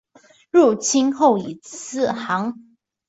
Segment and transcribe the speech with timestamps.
[0.49, 2.73] 入清后以字行。